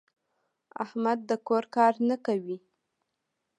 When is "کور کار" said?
1.47-1.93